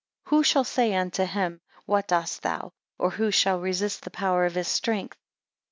[0.25, 2.71] 14 Who shall say unto him, what dost thou?
[2.97, 5.19] or who shall resist the power of his strength?